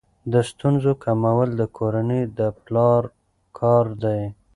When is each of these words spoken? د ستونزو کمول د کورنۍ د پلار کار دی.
د 0.31 0.33
ستونزو 0.49 0.91
کمول 1.03 1.49
د 1.59 1.61
کورنۍ 1.77 2.23
د 2.37 2.39
پلار 2.65 3.03
کار 3.59 3.85
دی. 4.03 4.21